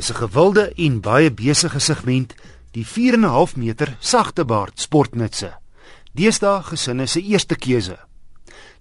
[0.00, 2.34] Dis 'n gewilde en baie besige segment,
[2.72, 5.52] die 4 en 'n half meter sagte baard sportnutse.
[6.12, 7.98] Deesdae gesinne se eerste keuse.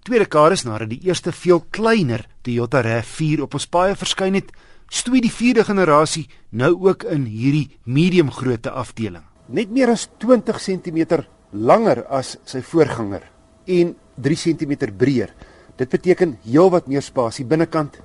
[0.03, 4.51] Tweede dekades nadat die eerste veel kleiner Toyota RAV4 op ons paaie verskyn het,
[4.87, 9.23] stoei die vierde generasie nou ook in hierdie medium grootte afdeling.
[9.47, 13.23] Net meer as 20 cm langer as sy voorganger
[13.65, 15.33] en 3 cm breër.
[15.75, 17.99] Dit beteken heelwat meer spasie binnekant.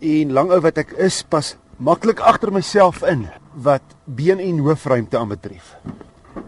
[0.00, 3.24] En lang ou wat ek is, pas maklik agter myself in
[3.58, 5.72] wat been en hoofruimte aanbetref.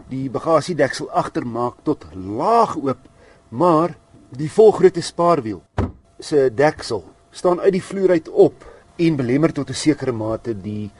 [0.07, 3.01] Die bagasiedeksel agter maak tot laag oop,
[3.49, 3.97] maar
[4.31, 5.59] die volgrootte spaarwiel
[6.23, 7.03] se deksel
[7.35, 8.63] staan uit die vloer uit op
[8.95, 10.91] en belemmer tot 'n sekere mate die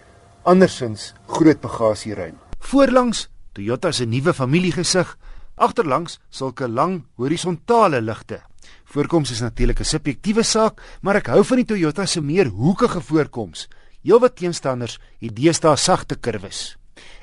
[0.44, 2.36] andersins groot bagasieruim.
[2.60, 5.18] Voorlangs Toyota se nuwe familiegesig,
[5.56, 8.42] agterlangs sulke lang horisontale ligte.
[8.84, 13.02] Voorkoms is natuurlik 'n subjektiewe saak, maar ek hou van die Toyota se meer hoekige
[13.02, 13.70] voorkoms.
[14.06, 16.76] Heelwat teenstanders het deesdae sagte kurwes.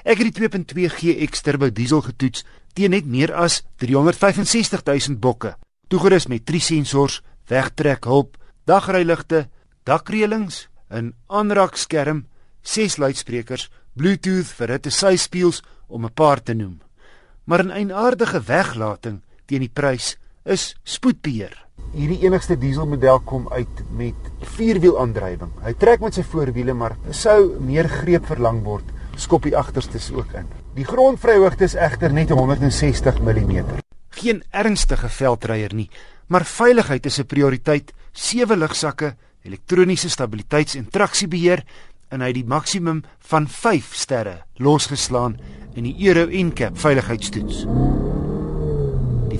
[0.02, 2.42] Ek het die 2.2 GX turbo diesel getoets
[2.74, 5.54] teen net meer as 365 000 bokke.
[5.88, 8.34] Toegerus met 3 sensors, wegtrekhulp,
[8.66, 9.46] dagryligte,
[9.86, 12.26] dakreëlings, 'n aanraakskerm,
[12.62, 16.80] 6 luidsprekers, Bluetooth vir ritte syspieels om 'n paar te noem.
[17.44, 24.30] Maar 'n eienaardige weglating teen die prys is spoedbeheer hierdie enigste dieselmodel kom uit met
[24.56, 25.52] vierwielaandrywing.
[25.64, 28.88] Hy trek met sy voorwiele, maar sou meer greep verlang word,
[29.20, 30.48] skop die agterstes ook in.
[30.76, 33.80] Die grondvryhoogte is egter net 160 mm.
[34.22, 35.90] Geen ernstige veldryer nie,
[36.28, 37.92] maar veiligheid is 'n prioriteit.
[38.12, 41.64] Sewe lugsakke, elektroniese stabiliteits- en traksiebeheer
[42.10, 45.38] en hy het die maksimum van 5 sterre losgeslaan
[45.74, 47.64] in die Euro NCAP veiligheidstoets.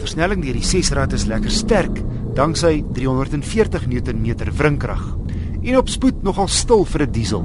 [0.03, 1.99] Die versnelling deur die 6 rad is lekker sterk
[2.35, 5.05] danksy 340 Nm wrinkrag
[5.63, 7.45] en op spoed nogal stil vir 'n diesel.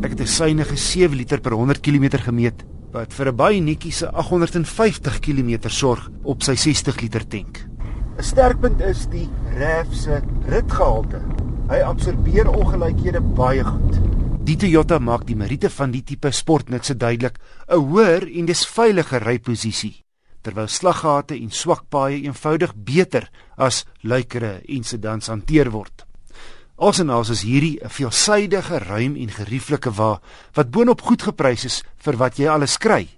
[0.00, 2.62] Ek het 'n suiwige 7 liter per 100 km gemeet
[2.92, 7.66] wat vir 'n baie netjie se 850 km sorg op sy 60 liter tank.
[8.16, 9.28] 'n Sterkpunt is die
[9.58, 11.20] RAV se ritgehalte.
[11.68, 14.00] Hy absorbeer ongelykhede baie goed.
[14.44, 17.38] Die Toyota maak die meriete van die tipe sportnutse duidelik,
[17.68, 20.05] 'n hoër en dis veiliger ryposisie
[20.46, 23.26] terwyl slaggate en swak paaie eenvoudig beter
[23.58, 26.06] as luikere en sedans hanteer word.
[26.76, 30.20] Alsinaals is hierdie 'n veelsidige, ruim en gerieflike wa
[30.54, 33.08] wat boonop goed geprys is vir wat jy alles kry.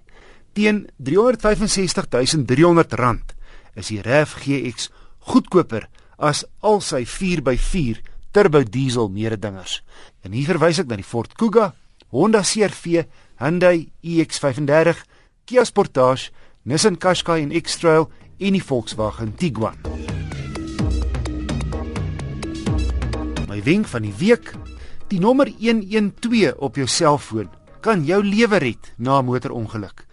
[0.53, 3.33] Teen R365300
[3.75, 7.97] is die RAV GX goedkoper as al sy 4x4
[8.31, 9.83] turbo diesel mededingers.
[10.23, 11.73] En hier verwys ek na die Ford Kuga,
[12.11, 13.05] Honda CR-V,
[13.39, 14.95] Hyundai iX35,
[15.45, 16.31] Kia Sportage
[16.67, 18.09] Nissan Qashqai en X-Trail
[18.43, 19.77] en die Volkswagen Tiguan.
[23.47, 24.51] My wenk van die week,
[25.07, 27.47] die nommer 112 op jou selfoon
[27.79, 30.05] kan jou lewe red na 'n motorongeluk.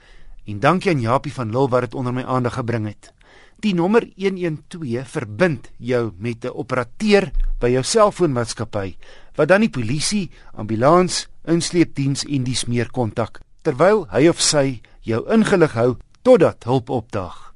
[0.46, 3.12] En dankie aan Japie van Lille wat dit onder my aandag gebring het.
[3.58, 8.96] Die nommer 112 verbind jou met 'n operateur by jou selfoonmaatskappy
[9.34, 15.24] wat dan die polisie, ambulans, insleepdiens en dies meer kontak terwyl hy of sy jou
[15.34, 15.96] ingelig hou
[16.26, 17.52] totdat hulp opdaag.